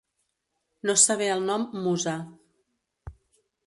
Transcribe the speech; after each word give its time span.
No 0.89 0.95
saber 1.03 1.29
el 1.35 1.45
nom 1.51 1.69
«musa». 1.85 2.19